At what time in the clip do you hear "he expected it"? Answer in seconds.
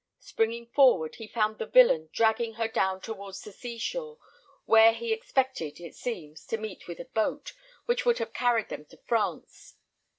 4.93-5.93